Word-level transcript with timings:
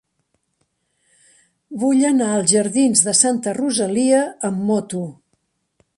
Vull 1.83 2.01
anar 2.13 2.31
als 2.37 2.53
jardins 2.55 3.05
de 3.09 3.15
Santa 3.21 3.53
Rosalia 3.61 4.25
amb 4.51 4.69
moto. 4.71 5.07